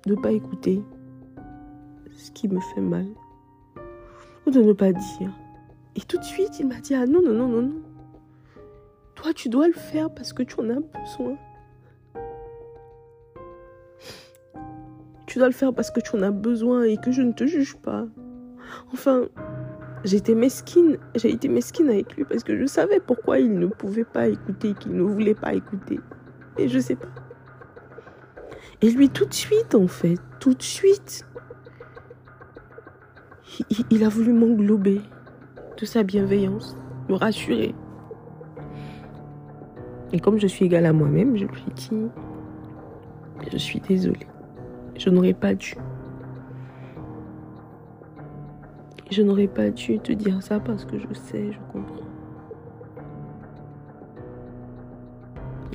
de 0.05 0.15
ne 0.15 0.21
pas 0.21 0.31
écouter 0.31 0.83
ce 2.15 2.31
qui 2.31 2.47
me 2.47 2.59
fait 2.59 2.81
mal. 2.81 3.07
Ou 4.45 4.51
de 4.51 4.61
ne 4.61 4.73
pas 4.73 4.91
dire. 4.91 5.31
Et 5.95 6.01
tout 6.01 6.17
de 6.17 6.23
suite, 6.23 6.59
il 6.59 6.67
m'a 6.67 6.79
dit, 6.79 6.93
ah 6.93 7.07
non, 7.07 7.21
non, 7.23 7.33
non, 7.33 7.47
non, 7.47 7.61
non. 7.63 7.81
Toi, 9.15 9.33
tu 9.33 9.49
dois 9.49 9.67
le 9.67 9.73
faire 9.73 10.13
parce 10.13 10.33
que 10.33 10.43
tu 10.43 10.59
en 10.59 10.69
as 10.69 10.79
besoin. 10.79 11.37
Tu 15.35 15.39
dois 15.39 15.49
le 15.49 15.53
faire 15.53 15.73
parce 15.73 15.91
que 15.91 15.99
tu 15.99 16.15
en 16.15 16.21
as 16.21 16.31
besoin 16.31 16.83
et 16.83 16.95
que 16.95 17.11
je 17.11 17.21
ne 17.21 17.33
te 17.33 17.45
juge 17.45 17.75
pas. 17.75 18.05
Enfin, 18.93 19.25
j'étais 20.05 20.33
mesquine, 20.33 20.97
j'ai 21.13 21.29
été 21.29 21.49
mesquine 21.49 21.89
avec 21.89 22.15
lui 22.15 22.23
parce 22.23 22.41
que 22.41 22.57
je 22.57 22.65
savais 22.65 23.01
pourquoi 23.01 23.39
il 23.39 23.59
ne 23.59 23.67
pouvait 23.67 24.05
pas 24.05 24.29
écouter, 24.29 24.73
qu'il 24.75 24.95
ne 24.95 25.01
voulait 25.01 25.35
pas 25.35 25.53
écouter. 25.53 25.99
Et 26.57 26.69
je 26.69 26.79
sais 26.79 26.95
pas. 26.95 27.09
Et 28.81 28.89
lui, 28.89 29.09
tout 29.09 29.25
de 29.25 29.33
suite, 29.33 29.75
en 29.75 29.87
fait, 29.87 30.15
tout 30.39 30.53
de 30.53 30.63
suite, 30.63 31.27
il, 33.69 33.85
il 33.91 34.05
a 34.05 34.07
voulu 34.07 34.31
m'englober 34.31 35.01
de 35.77 35.85
sa 35.85 36.03
bienveillance, 36.03 36.77
me 37.09 37.15
rassurer. 37.15 37.75
Et 40.13 40.19
comme 40.21 40.39
je 40.39 40.47
suis 40.47 40.63
égale 40.63 40.85
à 40.85 40.93
moi-même, 40.93 41.35
je 41.35 41.43
lui 41.43 41.63
ai 41.67 41.73
dit, 41.73 42.07
je 43.51 43.57
suis 43.57 43.81
désolée. 43.81 44.27
Je 44.97 45.09
n'aurais 45.09 45.33
pas 45.33 45.53
dû. 45.53 45.75
Je 49.11 49.21
n'aurais 49.21 49.47
pas 49.47 49.69
dû 49.69 49.99
te 49.99 50.11
dire 50.11 50.41
ça 50.41 50.59
parce 50.59 50.85
que 50.85 50.97
je 50.97 51.13
sais, 51.13 51.51
je 51.51 51.59
comprends. 51.71 52.05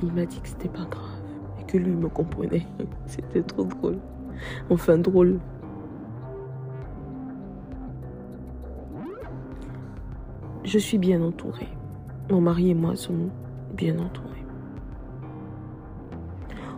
Il 0.03 0.11
m'a 0.13 0.25
dit 0.25 0.39
que 0.41 0.47
c'était 0.47 0.69
pas 0.69 0.85
grave 0.89 1.21
et 1.59 1.63
que 1.63 1.77
lui 1.77 1.91
me 1.91 2.09
comprenait. 2.09 2.65
C'était 3.05 3.43
trop 3.43 3.65
drôle. 3.65 3.99
Enfin 4.69 4.97
drôle. 4.97 5.39
je 10.71 10.77
suis 10.77 10.97
bien 10.97 11.21
entourée. 11.21 11.67
Mon 12.29 12.39
mari 12.39 12.69
et 12.69 12.73
moi 12.73 12.95
sommes 12.95 13.29
bien 13.73 13.99
entourés. 13.99 14.40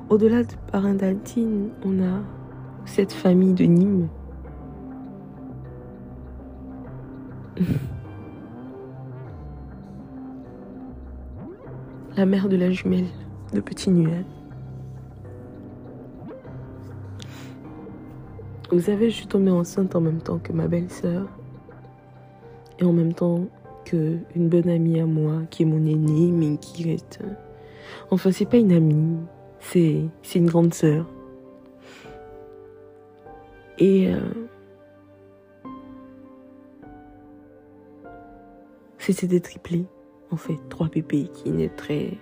Au-delà 0.10 0.44
de 0.44 0.54
parrain 0.72 0.94
d'Altine, 0.94 1.70
on 1.86 2.02
a 2.04 2.22
cette 2.86 3.14
famille 3.14 3.54
de 3.54 3.64
Nîmes. 3.66 4.10
la 12.16 12.26
mère 12.26 12.48
de 12.48 12.56
la 12.56 12.70
jumelle 12.70 13.08
de 13.54 13.60
Petit 13.60 13.90
Nuel. 13.90 14.26
Vous 18.72 18.82
savez, 18.82 19.10
je 19.10 19.16
suis 19.16 19.28
tombée 19.28 19.52
enceinte 19.52 19.96
en 19.96 20.02
même 20.02 20.22
temps 20.22 20.40
que 20.40 20.52
ma 20.52 20.68
belle-sœur 20.68 21.28
et 22.80 22.86
en 22.86 22.94
même 22.94 23.14
temps 23.14 23.46
que 23.86 24.18
une 24.36 24.50
bonne 24.50 24.70
amie 24.70 25.00
à 25.00 25.06
moi 25.06 25.42
qui 25.50 25.64
est 25.64 25.66
mon 25.66 25.86
aînée 25.86 26.32
mais 26.32 26.58
qui 26.58 26.90
reste. 26.90 27.20
Enfin, 28.10 28.32
c'est 28.32 28.46
pas 28.46 28.58
une 28.58 28.72
amie, 28.72 29.18
c'est 29.64 30.10
une 30.36 30.46
grande 30.46 30.74
sœur. 30.74 31.06
Et 33.80 34.14
euh, 34.14 34.20
c'était 39.00 39.28
des 39.28 39.42
triplés 39.42 39.86
en 40.32 40.38
fait 40.38 40.58
trois 40.70 40.88
bébés 40.88 41.28
qui 41.34 41.50
naîtraient 41.50 42.18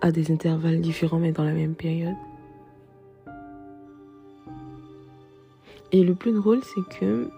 à 0.00 0.10
des 0.10 0.32
intervalles 0.32 0.80
différents 0.80 1.18
mais 1.18 1.32
dans 1.32 1.44
la 1.44 1.52
même 1.52 1.74
période. 1.74 2.16
Et 5.92 6.02
le 6.02 6.14
plus 6.14 6.32
drôle, 6.32 6.60
c'est 6.62 6.98
que 6.98 7.30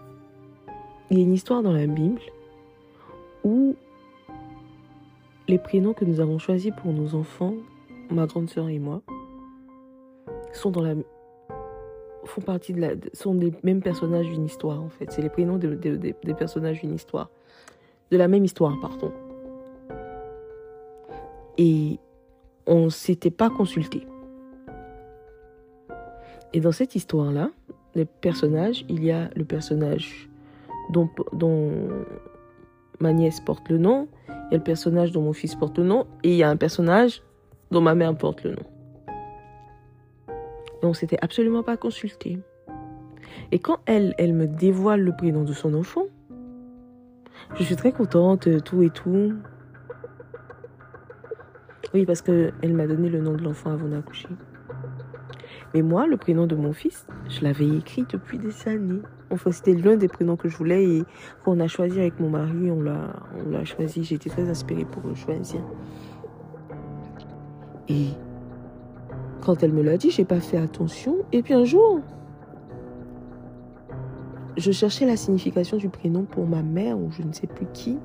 il 1.10 1.18
y 1.18 1.20
a 1.20 1.24
une 1.24 1.34
histoire 1.34 1.62
dans 1.62 1.72
la 1.72 1.86
Bible 1.86 2.20
où 3.44 3.76
les 5.48 5.58
prénoms 5.58 5.94
que 5.94 6.04
nous 6.04 6.20
avons 6.20 6.38
choisis 6.38 6.72
pour 6.76 6.92
nos 6.92 7.14
enfants, 7.14 7.54
ma 8.10 8.26
grande 8.26 8.48
sœur 8.48 8.68
et 8.68 8.78
moi, 8.78 9.02
sont 10.52 10.70
dans 10.70 10.82
la 10.82 10.94
font 12.24 12.40
partie 12.42 12.74
de 12.74 12.80
la 12.80 12.90
sont 13.14 13.34
des 13.34 13.54
mêmes 13.62 13.80
personnages 13.80 14.26
d'une 14.26 14.44
histoire 14.44 14.82
en 14.82 14.88
fait. 14.88 15.10
C'est 15.10 15.22
les 15.22 15.30
prénoms 15.30 15.56
des 15.56 16.34
personnages 16.36 16.80
d'une 16.80 16.94
histoire, 16.94 17.30
de 18.10 18.16
la 18.16 18.28
même 18.28 18.44
histoire, 18.44 18.78
pardon 18.80 19.12
et 21.58 21.98
on 22.66 22.88
s'était 22.88 23.32
pas 23.32 23.50
consulté. 23.50 24.06
Et 26.54 26.60
dans 26.60 26.72
cette 26.72 26.94
histoire-là, 26.94 27.50
les 27.94 28.06
personnages, 28.06 28.86
il 28.88 29.04
y 29.04 29.10
a 29.10 29.28
le 29.34 29.44
personnage 29.44 30.30
dont, 30.90 31.10
dont 31.32 31.72
ma 33.00 33.12
nièce 33.12 33.40
porte 33.40 33.68
le 33.68 33.78
nom, 33.78 34.08
il 34.28 34.52
y 34.52 34.54
a 34.54 34.58
le 34.58 34.64
personnage 34.64 35.12
dont 35.12 35.22
mon 35.22 35.32
fils 35.32 35.54
porte 35.56 35.76
le 35.76 35.84
nom, 35.84 36.06
et 36.22 36.30
il 36.30 36.36
y 36.36 36.42
a 36.42 36.48
un 36.48 36.56
personnage 36.56 37.22
dont 37.70 37.80
ma 37.80 37.94
mère 37.94 38.16
porte 38.16 38.44
le 38.44 38.50
nom. 38.52 38.66
Et 40.82 40.86
on 40.86 40.94
s'était 40.94 41.18
absolument 41.22 41.62
pas 41.62 41.76
consulté. 41.76 42.38
Et 43.52 43.58
quand 43.58 43.78
elle, 43.86 44.14
elle 44.18 44.34
me 44.34 44.46
dévoile 44.46 45.00
le 45.00 45.12
prénom 45.14 45.44
de 45.44 45.52
son 45.52 45.74
enfant, 45.74 46.04
je 47.56 47.62
suis 47.62 47.76
très 47.76 47.92
contente, 47.92 48.62
tout 48.62 48.82
et 48.82 48.90
tout. 48.90 49.32
Oui, 51.94 52.04
parce 52.04 52.20
qu'elle 52.20 52.74
m'a 52.74 52.86
donné 52.86 53.08
le 53.08 53.20
nom 53.20 53.32
de 53.32 53.42
l'enfant 53.42 53.72
avant 53.72 53.88
d'accoucher. 53.88 54.28
Mais 55.74 55.82
moi, 55.82 56.06
le 56.06 56.16
prénom 56.16 56.46
de 56.46 56.54
mon 56.54 56.72
fils, 56.72 57.06
je 57.28 57.42
l'avais 57.42 57.68
écrit 57.68 58.04
depuis 58.08 58.38
des 58.38 58.68
années. 58.68 59.02
Enfin, 59.30 59.50
c'était 59.50 59.74
l'un 59.74 59.96
des 59.96 60.08
prénoms 60.08 60.36
que 60.36 60.48
je 60.48 60.56
voulais 60.56 60.84
et 60.84 61.04
qu'on 61.44 61.60
a 61.60 61.66
choisi 61.66 61.98
avec 62.00 62.18
mon 62.20 62.30
mari, 62.30 62.70
on 62.70 62.80
l'a 62.82 63.64
choisi. 63.64 64.04
J'étais 64.04 64.30
très 64.30 64.48
inspirée 64.48 64.84
pour 64.84 65.06
le 65.06 65.14
choisir. 65.14 65.60
Et 67.88 68.08
quand 69.40 69.62
elle 69.62 69.72
me 69.72 69.82
l'a 69.82 69.96
dit, 69.96 70.10
j'ai 70.10 70.24
pas 70.24 70.40
fait 70.40 70.58
attention. 70.58 71.16
Et 71.32 71.42
puis 71.42 71.54
un 71.54 71.64
jour, 71.64 72.00
je 74.56 74.72
cherchais 74.72 75.06
la 75.06 75.16
signification 75.16 75.76
du 75.76 75.88
prénom 75.88 76.24
pour 76.24 76.46
ma 76.46 76.62
mère 76.62 76.98
ou 76.98 77.10
je 77.10 77.22
ne 77.22 77.32
sais 77.32 77.46
plus 77.46 77.66
qui. 77.72 77.98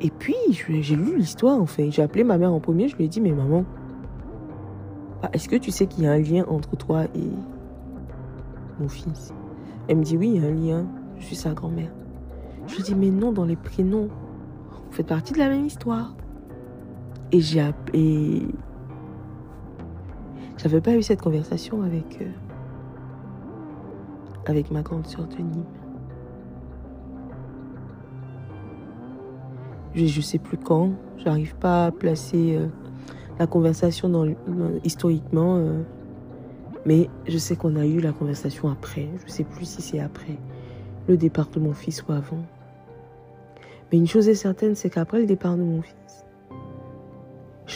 Et 0.00 0.10
puis, 0.10 0.36
j'ai 0.52 0.94
lu 0.94 1.16
l'histoire 1.16 1.60
en 1.60 1.66
fait. 1.66 1.90
J'ai 1.90 2.02
appelé 2.02 2.22
ma 2.22 2.38
mère 2.38 2.52
en 2.52 2.60
premier, 2.60 2.88
je 2.88 2.96
lui 2.96 3.04
ai 3.04 3.08
dit, 3.08 3.20
mais 3.20 3.32
maman, 3.32 3.64
bah, 5.20 5.28
est-ce 5.32 5.48
que 5.48 5.56
tu 5.56 5.72
sais 5.72 5.86
qu'il 5.86 6.04
y 6.04 6.06
a 6.06 6.12
un 6.12 6.18
lien 6.18 6.44
entre 6.48 6.76
toi 6.76 7.04
et 7.16 7.30
mon 8.80 8.88
fils? 8.88 9.34
Elle 9.88 9.96
me 9.96 10.04
dit, 10.04 10.16
oui, 10.16 10.32
il 10.34 10.42
y 10.42 10.44
a 10.44 10.48
un 10.48 10.54
lien, 10.54 10.86
je 11.18 11.24
suis 11.24 11.36
sa 11.36 11.52
grand-mère. 11.52 11.90
Je 12.68 12.74
lui 12.74 12.80
ai 12.80 12.84
dit, 12.84 12.94
mais 12.94 13.10
non, 13.10 13.32
dans 13.32 13.44
les 13.44 13.56
prénoms, 13.56 14.08
vous 14.70 14.92
faites 14.92 15.08
partie 15.08 15.32
de 15.32 15.38
la 15.38 15.48
même 15.48 15.66
histoire. 15.66 16.14
Et. 17.32 18.42
J'avais 20.56 20.80
pas 20.80 20.96
eu 20.96 21.02
cette 21.02 21.22
conversation 21.22 21.82
avec, 21.82 22.20
euh, 22.20 22.30
avec 24.46 24.70
ma 24.72 24.82
grande 24.82 25.06
sœur 25.06 25.26
de 25.28 25.36
Nîmes. 25.36 25.64
je 29.94 30.18
ne 30.18 30.22
sais 30.22 30.38
plus 30.38 30.56
quand. 30.56 30.92
J'arrive 31.16 31.54
pas 31.56 31.86
à 31.86 31.90
placer 31.90 32.56
euh, 32.56 32.66
la 33.38 33.46
conversation 33.46 34.36
historiquement. 34.84 35.56
Euh, 35.56 35.82
mais 36.86 37.10
je 37.26 37.38
sais 37.38 37.56
qu'on 37.56 37.76
a 37.76 37.84
eu 37.86 38.00
la 38.00 38.12
conversation 38.12 38.70
après. 38.70 39.08
Je 39.26 39.30
sais 39.32 39.44
plus 39.44 39.64
si 39.64 39.82
c'est 39.82 40.00
après 40.00 40.38
le 41.08 41.16
départ 41.16 41.48
de 41.50 41.60
mon 41.60 41.72
fils 41.72 42.04
ou 42.06 42.12
avant. 42.12 42.42
Mais 43.90 43.98
une 43.98 44.06
chose 44.06 44.28
est 44.28 44.34
certaine, 44.34 44.74
c'est 44.74 44.90
qu'après 44.90 45.20
le 45.20 45.26
départ 45.26 45.56
de 45.56 45.62
mon 45.62 45.82
fils, 45.82 45.96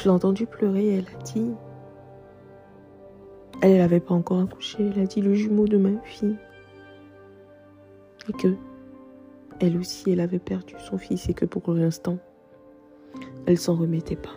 je 0.02 0.08
l'ai 0.08 0.14
entendu 0.14 0.46
pleurer 0.46 0.84
et 0.84 0.96
elle 0.96 1.06
a 1.06 1.22
dit. 1.22 1.52
Elle 3.60 3.78
n'avait 3.78 4.00
pas 4.00 4.14
encore 4.14 4.40
accouché. 4.40 4.78
Elle 4.80 5.00
a 5.00 5.06
dit 5.06 5.20
le 5.20 5.34
jumeau 5.34 5.68
de 5.68 5.76
ma 5.76 5.96
fille. 6.00 6.36
Et 8.28 8.32
que 8.32 8.56
elle 9.60 9.76
aussi, 9.76 10.10
elle 10.10 10.18
avait 10.18 10.40
perdu 10.40 10.74
son 10.80 10.98
fils 10.98 11.28
et 11.28 11.34
que 11.34 11.44
pour 11.44 11.72
l'instant, 11.72 12.18
elle 13.46 13.58
s'en 13.58 13.76
remettait 13.76 14.16
pas. 14.16 14.34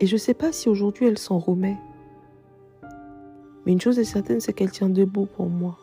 Et 0.00 0.06
je 0.06 0.16
ne 0.16 0.18
sais 0.18 0.34
pas 0.34 0.52
si 0.52 0.68
aujourd'hui 0.68 1.06
elle 1.06 1.16
s'en 1.16 1.38
remet. 1.38 1.78
Mais 3.64 3.72
une 3.72 3.80
chose 3.80 3.98
est 3.98 4.04
certaine, 4.04 4.40
c'est 4.40 4.52
qu'elle 4.52 4.70
tient 4.70 4.90
debout 4.90 5.24
pour 5.24 5.48
moi. 5.48 5.78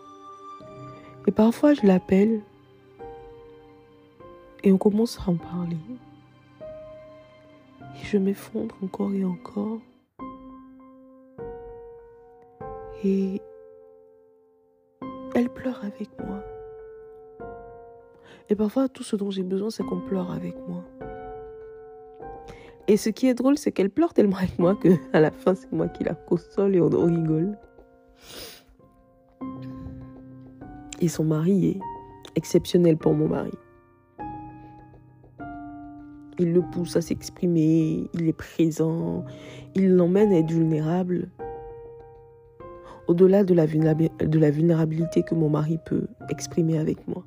Et 1.25 1.31
parfois, 1.31 1.73
je 1.73 1.87
l'appelle 1.87 2.41
et 4.63 4.71
on 4.71 4.77
commence 4.77 5.17
à 5.19 5.31
en 5.31 5.35
parler. 5.35 5.77
Et 7.95 8.05
je 8.05 8.17
m'effondre 8.17 8.75
encore 8.83 9.13
et 9.13 9.25
encore. 9.25 9.79
Et 13.03 13.41
elle 15.35 15.49
pleure 15.49 15.83
avec 15.83 16.09
moi. 16.25 16.43
Et 18.49 18.55
parfois, 18.55 18.89
tout 18.89 19.03
ce 19.03 19.15
dont 19.15 19.29
j'ai 19.29 19.43
besoin, 19.43 19.69
c'est 19.69 19.83
qu'on 19.83 20.01
pleure 20.01 20.31
avec 20.31 20.55
moi. 20.67 20.83
Et 22.87 22.97
ce 22.97 23.09
qui 23.09 23.27
est 23.27 23.35
drôle, 23.35 23.57
c'est 23.57 23.71
qu'elle 23.71 23.91
pleure 23.91 24.13
tellement 24.13 24.37
avec 24.37 24.57
moi 24.57 24.75
que 24.75 24.89
à 25.13 25.19
la 25.19 25.29
fin, 25.29 25.53
c'est 25.53 25.71
moi 25.71 25.87
qui 25.87 26.03
la 26.03 26.15
console 26.15 26.75
et 26.75 26.81
on 26.81 26.89
rigole. 26.89 27.55
Et 30.99 31.07
son 31.07 31.23
mari 31.23 31.67
est 31.67 31.79
exceptionnel 32.35 32.97
pour 32.97 33.13
mon 33.13 33.27
mari. 33.27 33.51
Il 36.39 36.53
le 36.53 36.61
pousse 36.61 36.95
à 36.95 37.01
s'exprimer, 37.01 38.09
il 38.13 38.27
est 38.29 38.33
présent, 38.33 39.25
il 39.75 39.93
l'emmène 39.95 40.31
à 40.31 40.37
être 40.37 40.51
vulnérable. 40.51 41.27
Au-delà 43.07 43.43
de 43.43 43.53
la 43.53 43.65
vulnérabilité 43.65 45.21
que 45.23 45.35
mon 45.35 45.49
mari 45.49 45.79
peut 45.85 46.07
exprimer 46.29 46.79
avec 46.79 47.05
moi. 47.07 47.25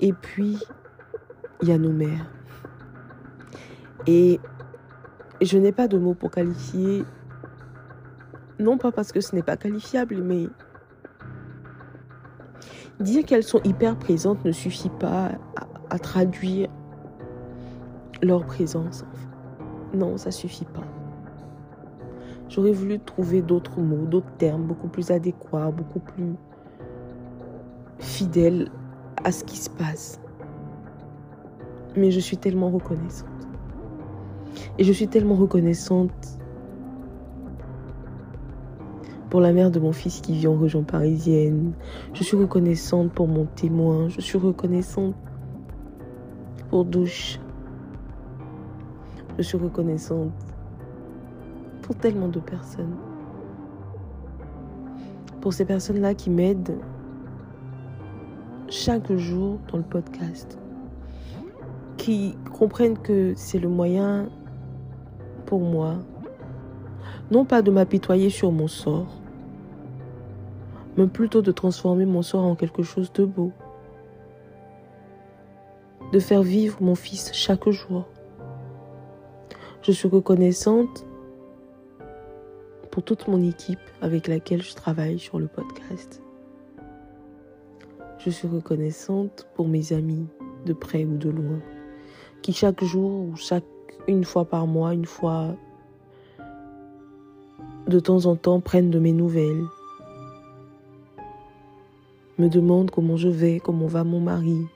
Et 0.00 0.12
puis, 0.12 0.58
il 1.62 1.68
y 1.68 1.72
a 1.72 1.78
nos 1.78 1.92
mères. 1.92 2.30
Et 4.06 4.40
je 5.40 5.58
n'ai 5.58 5.72
pas 5.72 5.86
de 5.86 5.98
mots 5.98 6.14
pour 6.14 6.30
qualifier, 6.30 7.04
non 8.58 8.78
pas 8.78 8.90
parce 8.90 9.12
que 9.12 9.20
ce 9.20 9.36
n'est 9.36 9.42
pas 9.42 9.56
qualifiable, 9.56 10.16
mais 10.22 10.46
dire 13.00 13.24
qu'elles 13.24 13.42
sont 13.42 13.60
hyper 13.64 13.96
présentes 13.96 14.44
ne 14.44 14.52
suffit 14.52 14.90
pas 14.90 15.32
à, 15.90 15.98
traduire 15.98 16.68
leur 18.22 18.44
présence. 18.44 19.04
Non, 19.94 20.16
ça 20.16 20.30
suffit 20.30 20.66
pas. 20.66 20.84
J'aurais 22.48 22.72
voulu 22.72 22.98
trouver 22.98 23.42
d'autres 23.42 23.80
mots, 23.80 24.06
d'autres 24.06 24.32
termes 24.38 24.64
beaucoup 24.64 24.88
plus 24.88 25.10
adéquats, 25.10 25.70
beaucoup 25.70 26.00
plus 26.00 26.34
fidèles 27.98 28.70
à 29.24 29.32
ce 29.32 29.44
qui 29.44 29.56
se 29.56 29.70
passe. 29.70 30.20
Mais 31.96 32.10
je 32.10 32.20
suis 32.20 32.36
tellement 32.36 32.70
reconnaissante. 32.70 33.28
Et 34.78 34.84
je 34.84 34.92
suis 34.92 35.08
tellement 35.08 35.34
reconnaissante 35.34 36.37
pour 39.30 39.40
la 39.40 39.52
mère 39.52 39.70
de 39.70 39.78
mon 39.78 39.92
fils 39.92 40.20
qui 40.20 40.32
vit 40.32 40.46
en 40.46 40.56
région 40.56 40.82
parisienne. 40.82 41.72
Je 42.14 42.22
suis 42.22 42.36
reconnaissante 42.36 43.12
pour 43.12 43.28
mon 43.28 43.44
témoin. 43.44 44.08
Je 44.08 44.20
suis 44.20 44.38
reconnaissante 44.38 45.14
pour 46.70 46.84
Douche. 46.84 47.38
Je 49.36 49.42
suis 49.42 49.58
reconnaissante 49.58 50.32
pour 51.82 51.94
tellement 51.94 52.28
de 52.28 52.40
personnes. 52.40 52.96
Pour 55.40 55.52
ces 55.52 55.64
personnes-là 55.64 56.14
qui 56.14 56.30
m'aident 56.30 56.78
chaque 58.68 59.12
jour 59.12 59.58
dans 59.70 59.78
le 59.78 59.84
podcast. 59.84 60.58
Qui 61.96 62.36
comprennent 62.52 62.98
que 62.98 63.32
c'est 63.36 63.58
le 63.58 63.68
moyen 63.68 64.28
pour 65.46 65.60
moi, 65.60 65.96
non 67.30 67.44
pas 67.44 67.62
de 67.62 67.70
m'apitoyer 67.70 68.30
sur 68.30 68.52
mon 68.52 68.68
sort, 68.68 69.17
mais 70.98 71.06
plutôt 71.06 71.42
de 71.42 71.52
transformer 71.52 72.06
mon 72.06 72.22
sort 72.22 72.44
en 72.44 72.56
quelque 72.56 72.82
chose 72.82 73.12
de 73.12 73.24
beau. 73.24 73.52
De 76.12 76.18
faire 76.18 76.42
vivre 76.42 76.82
mon 76.82 76.96
fils 76.96 77.32
chaque 77.32 77.68
jour. 77.70 78.04
Je 79.82 79.92
suis 79.92 80.08
reconnaissante 80.08 81.06
pour 82.90 83.04
toute 83.04 83.28
mon 83.28 83.40
équipe 83.44 83.78
avec 84.02 84.26
laquelle 84.26 84.60
je 84.60 84.74
travaille 84.74 85.20
sur 85.20 85.38
le 85.38 85.46
podcast. 85.46 86.20
Je 88.18 88.30
suis 88.30 88.48
reconnaissante 88.48 89.46
pour 89.54 89.68
mes 89.68 89.92
amis 89.92 90.26
de 90.66 90.72
près 90.72 91.04
ou 91.04 91.16
de 91.16 91.30
loin 91.30 91.60
qui 92.42 92.52
chaque 92.52 92.82
jour 92.82 93.28
ou 93.28 93.36
chaque 93.36 93.64
une 94.08 94.24
fois 94.24 94.46
par 94.46 94.66
mois, 94.66 94.94
une 94.94 95.06
fois 95.06 95.54
de 97.86 98.00
temps 98.00 98.26
en 98.26 98.34
temps 98.34 98.60
prennent 98.60 98.90
de 98.90 98.98
mes 98.98 99.12
nouvelles, 99.12 99.64
me 102.38 102.48
demandent 102.48 102.90
comment 102.90 103.16
je 103.16 103.28
vais, 103.28 103.60
comment 103.60 103.86
va 103.86 104.04
mon 104.04 104.20
mari, 104.20 104.66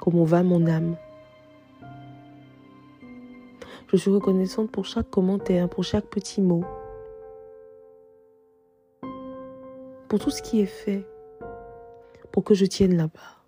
comment 0.00 0.24
va 0.24 0.42
mon 0.42 0.66
âme. 0.66 0.96
Je 3.88 3.96
suis 3.96 4.10
reconnaissante 4.10 4.70
pour 4.70 4.84
chaque 4.84 5.10
commentaire, 5.10 5.68
pour 5.68 5.82
chaque 5.82 6.06
petit 6.06 6.40
mot, 6.40 6.64
pour 10.08 10.18
tout 10.18 10.30
ce 10.30 10.42
qui 10.42 10.60
est 10.60 10.66
fait, 10.66 11.04
pour 12.30 12.44
que 12.44 12.54
je 12.54 12.66
tienne 12.66 12.96
là-bas. 12.96 13.40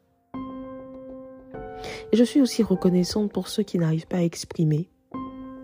Et 2.13 2.17
je 2.17 2.25
suis 2.25 2.41
aussi 2.41 2.63
reconnaissante 2.63 3.33
pour 3.33 3.49
ceux 3.49 3.63
qui 3.63 3.79
n'arrivent 3.79 4.09
pas 4.09 4.19
à 4.19 4.23
exprimer, 4.23 4.89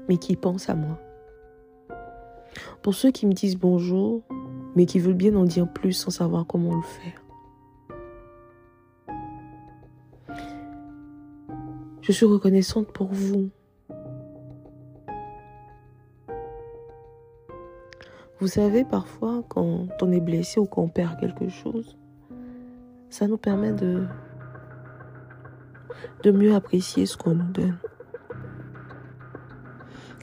mais 0.08 0.16
qui 0.16 0.36
pensent 0.36 0.68
à 0.68 0.74
moi. 0.74 0.98
Pour 2.82 2.94
ceux 2.94 3.10
qui 3.10 3.26
me 3.26 3.32
disent 3.32 3.56
bonjour, 3.56 4.22
mais 4.76 4.86
qui 4.86 4.98
veulent 4.98 5.14
bien 5.14 5.34
en 5.34 5.44
dire 5.44 5.70
plus 5.72 5.92
sans 5.92 6.10
savoir 6.10 6.46
comment 6.46 6.74
le 6.74 6.82
faire. 6.82 7.27
Je 12.08 12.14
suis 12.14 12.24
reconnaissante 12.24 12.90
pour 12.90 13.08
vous. 13.12 13.50
Vous 18.40 18.46
savez, 18.46 18.86
parfois, 18.86 19.44
quand 19.46 19.88
on 20.00 20.12
est 20.12 20.20
blessé 20.20 20.58
ou 20.58 20.64
qu'on 20.64 20.88
perd 20.88 21.20
quelque 21.20 21.50
chose, 21.50 21.98
ça 23.10 23.26
nous 23.26 23.36
permet 23.36 23.72
de, 23.72 24.06
de 26.22 26.30
mieux 26.30 26.54
apprécier 26.54 27.04
ce 27.04 27.18
qu'on 27.18 27.34
nous 27.34 27.52
donne. 27.52 27.76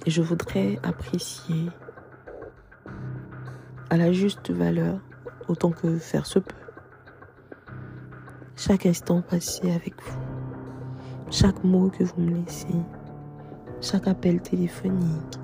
Et 0.07 0.09
je 0.09 0.23
voudrais 0.23 0.79
apprécier 0.81 1.69
à 3.91 3.97
la 3.97 4.11
juste 4.11 4.49
valeur 4.49 4.97
autant 5.47 5.69
que 5.69 5.99
faire 5.99 6.25
se 6.25 6.39
peut. 6.39 6.55
Chaque 8.55 8.87
instant 8.87 9.21
passé 9.21 9.71
avec 9.71 9.93
vous, 10.01 10.24
chaque 11.31 11.63
mot 11.63 11.89
que 11.89 12.03
vous 12.03 12.21
me 12.21 12.35
laissez, 12.35 12.67
chaque 13.81 14.07
appel 14.07 14.41
téléphonique, 14.41 15.39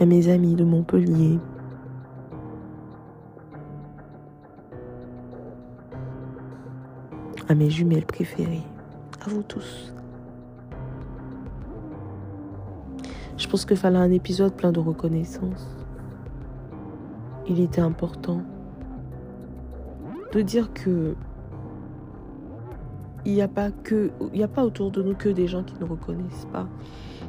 à 0.00 0.06
mes 0.06 0.28
amis 0.28 0.54
de 0.54 0.64
Montpellier, 0.64 1.38
à 7.48 7.54
mes 7.54 7.68
jumelles 7.68 8.06
préférées, 8.06 8.62
à 9.24 9.28
vous 9.28 9.42
tous. 9.42 9.92
Je 13.36 13.48
pense 13.48 13.64
qu'il 13.64 13.76
fallait 13.76 13.98
un 13.98 14.12
épisode 14.12 14.54
plein 14.54 14.70
de 14.70 14.78
reconnaissance. 14.80 15.76
Il 17.48 17.58
était 17.60 17.80
important 17.80 18.42
de 20.32 20.42
dire 20.42 20.72
que 20.72 21.16
il 23.24 23.34
n'y 23.34 23.42
a 23.42 23.48
pas 23.48 23.70
que 23.70 24.10
il 24.32 24.42
a 24.42 24.48
pas 24.48 24.64
autour 24.64 24.90
de 24.90 25.02
nous 25.02 25.14
que 25.14 25.28
des 25.28 25.46
gens 25.46 25.62
qui 25.62 25.74
ne 25.80 25.84
reconnaissent 25.84 26.48
pas, 26.52 26.66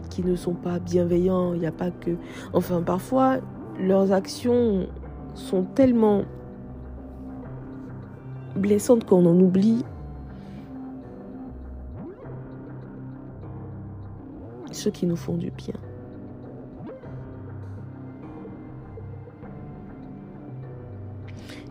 qui 0.09 0.23
ne 0.23 0.35
sont 0.35 0.53
pas 0.53 0.79
bienveillants, 0.79 1.53
il 1.53 1.59
n'y 1.59 1.67
a 1.67 1.71
pas 1.71 1.91
que 1.91 2.11
enfin 2.53 2.81
parfois 2.81 3.37
leurs 3.79 4.11
actions 4.11 4.87
sont 5.33 5.63
tellement 5.63 6.23
blessantes 8.55 9.05
qu'on 9.05 9.25
en 9.25 9.39
oublie 9.39 9.83
ceux 14.71 14.91
qui 14.91 15.05
nous 15.05 15.15
font 15.15 15.35
du 15.35 15.51
bien. 15.51 15.75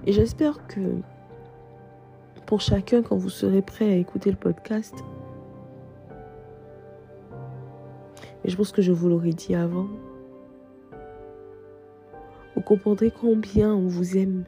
Et 0.06 0.12
j'espère 0.12 0.66
que 0.66 0.80
pour 2.50 2.60
chacun, 2.60 3.00
quand 3.00 3.16
vous 3.16 3.28
serez 3.28 3.62
prêt 3.62 3.84
à 3.84 3.94
écouter 3.94 4.28
le 4.28 4.36
podcast, 4.36 4.92
et 8.44 8.50
je 8.50 8.56
pense 8.56 8.72
que 8.72 8.82
je 8.82 8.90
vous 8.90 9.08
l'aurais 9.08 9.30
dit 9.30 9.54
avant, 9.54 9.86
vous 12.56 12.60
comprendrez 12.60 13.12
combien 13.12 13.72
on 13.72 13.86
vous 13.86 14.16
aime. 14.16 14.46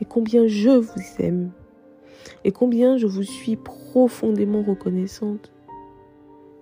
Et 0.00 0.04
combien 0.04 0.46
je 0.46 0.70
vous 0.70 1.02
aime. 1.18 1.50
Et 2.44 2.52
combien 2.52 2.96
je 2.96 3.08
vous 3.08 3.24
suis 3.24 3.56
profondément 3.56 4.62
reconnaissante 4.62 5.50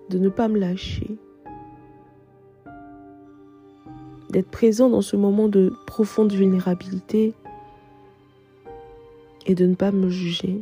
de 0.09 0.17
ne 0.17 0.29
pas 0.29 0.47
me 0.47 0.57
lâcher, 0.57 1.15
d'être 4.31 4.49
présent 4.49 4.89
dans 4.89 5.01
ce 5.01 5.15
moment 5.15 5.47
de 5.47 5.71
profonde 5.85 6.33
vulnérabilité 6.33 7.35
et 9.45 9.55
de 9.55 9.65
ne 9.65 9.75
pas 9.75 9.91
me 9.91 10.09
juger 10.09 10.61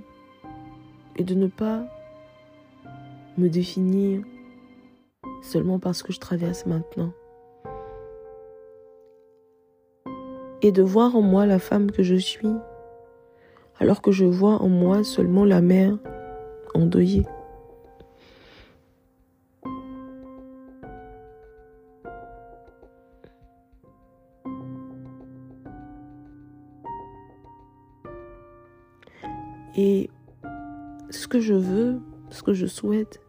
et 1.15 1.23
de 1.23 1.35
ne 1.35 1.47
pas 1.47 1.85
me 3.37 3.49
définir 3.49 4.21
seulement 5.41 5.79
parce 5.79 6.03
que 6.03 6.13
je 6.13 6.19
traverse 6.19 6.65
maintenant. 6.65 7.11
Et 10.61 10.71
de 10.71 10.81
voir 10.81 11.15
en 11.15 11.21
moi 11.21 11.45
la 11.45 11.59
femme 11.59 11.91
que 11.91 12.03
je 12.03 12.15
suis, 12.15 12.53
alors 13.79 14.01
que 14.01 14.11
je 14.11 14.25
vois 14.25 14.61
en 14.61 14.69
moi 14.69 15.03
seulement 15.03 15.43
la 15.43 15.61
mère 15.61 15.97
endeuillée. 16.73 17.25
Que 31.33 31.39
je 31.39 31.55
veux, 31.55 31.99
ce 32.29 32.43
que 32.43 32.53
je 32.53 32.67
souhaite, 32.67 33.19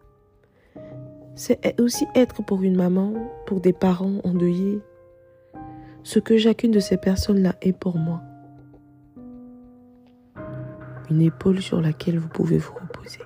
c'est 1.34 1.80
aussi 1.80 2.04
être 2.14 2.44
pour 2.44 2.62
une 2.62 2.76
maman, 2.76 3.14
pour 3.46 3.62
des 3.62 3.72
parents 3.72 4.20
endeuillés, 4.24 4.82
ce 6.02 6.18
que 6.18 6.36
chacune 6.36 6.70
de 6.70 6.80
ces 6.80 6.98
personnes-là 6.98 7.54
est 7.62 7.72
pour 7.72 7.96
moi. 7.96 8.20
Une 11.08 11.22
épaule 11.22 11.62
sur 11.62 11.80
laquelle 11.80 12.18
vous 12.18 12.28
pouvez 12.28 12.58
vous 12.58 12.74
reposer. 12.74 13.20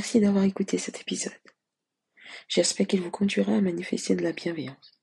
Merci 0.00 0.18
d'avoir 0.18 0.44
écouté 0.44 0.78
cet 0.78 0.98
épisode. 1.02 1.38
J'espère 2.48 2.86
qu'il 2.86 3.02
vous 3.02 3.10
conduira 3.10 3.52
à 3.54 3.60
manifester 3.60 4.16
de 4.16 4.22
la 4.22 4.32
bienveillance 4.32 4.98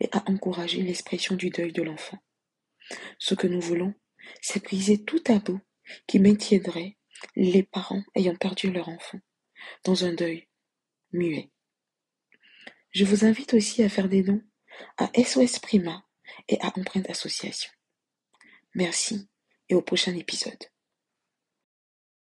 et 0.00 0.08
à 0.10 0.28
encourager 0.28 0.82
l'expression 0.82 1.36
du 1.36 1.50
deuil 1.50 1.72
de 1.72 1.80
l'enfant. 1.80 2.18
Ce 3.20 3.36
que 3.36 3.46
nous 3.46 3.60
voulons, 3.60 3.94
c'est 4.40 4.64
briser 4.64 5.04
tout 5.04 5.20
tabou 5.20 5.60
qui 6.08 6.18
maintiendrait 6.18 6.96
les 7.36 7.62
parents 7.62 8.02
ayant 8.16 8.34
perdu 8.34 8.72
leur 8.72 8.88
enfant 8.88 9.20
dans 9.84 10.04
un 10.04 10.12
deuil 10.12 10.48
muets. 11.12 11.52
Je 12.90 13.04
vous 13.04 13.24
invite 13.24 13.54
aussi 13.54 13.84
à 13.84 13.88
faire 13.88 14.08
des 14.08 14.24
dons 14.24 14.42
à 14.96 15.08
SOS 15.14 15.60
Prima 15.60 16.04
et 16.48 16.60
à 16.62 16.76
Empreinte 16.76 17.08
Association. 17.08 17.70
Merci 18.74 19.28
et 19.68 19.76
au 19.76 19.82
prochain 19.82 20.16
épisode. 20.16 20.71